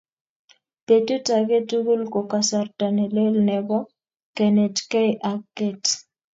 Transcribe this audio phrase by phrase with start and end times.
[0.85, 3.77] Petut age tugul ko kasarta nelel nebo
[4.35, 5.83] kenetkei ak keet